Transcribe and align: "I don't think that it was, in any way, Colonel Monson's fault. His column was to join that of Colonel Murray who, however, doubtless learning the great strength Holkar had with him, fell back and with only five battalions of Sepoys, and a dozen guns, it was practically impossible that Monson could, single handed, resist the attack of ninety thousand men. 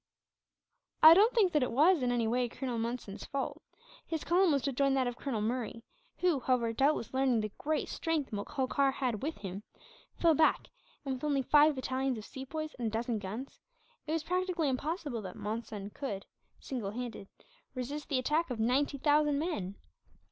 "I 1.03 1.13
don't 1.13 1.31
think 1.35 1.51
that 1.53 1.61
it 1.61 1.71
was, 1.71 2.01
in 2.01 2.11
any 2.11 2.27
way, 2.27 2.49
Colonel 2.49 2.79
Monson's 2.79 3.23
fault. 3.23 3.61
His 4.03 4.23
column 4.23 4.51
was 4.51 4.63
to 4.63 4.71
join 4.73 4.95
that 4.95 5.05
of 5.05 5.15
Colonel 5.15 5.41
Murray 5.41 5.83
who, 6.17 6.39
however, 6.39 6.73
doubtless 6.73 7.13
learning 7.13 7.41
the 7.41 7.51
great 7.59 7.87
strength 7.87 8.31
Holkar 8.31 8.93
had 8.93 9.21
with 9.21 9.37
him, 9.37 9.61
fell 10.15 10.33
back 10.33 10.69
and 11.05 11.13
with 11.13 11.23
only 11.23 11.43
five 11.43 11.75
battalions 11.75 12.17
of 12.17 12.25
Sepoys, 12.25 12.73
and 12.79 12.87
a 12.87 12.89
dozen 12.89 13.19
guns, 13.19 13.59
it 14.07 14.11
was 14.13 14.23
practically 14.23 14.69
impossible 14.69 15.21
that 15.21 15.35
Monson 15.35 15.91
could, 15.91 16.25
single 16.59 16.89
handed, 16.89 17.27
resist 17.75 18.09
the 18.09 18.17
attack 18.17 18.49
of 18.49 18.59
ninety 18.59 18.97
thousand 18.97 19.37
men. 19.37 19.75